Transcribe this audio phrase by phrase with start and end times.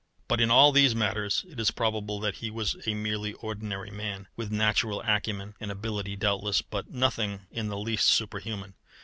[0.27, 4.27] But in all these matters it is probable that he was a merely ordinary man,
[4.35, 8.73] with natural acumen and ability doubtless, but nothing in the least superhuman.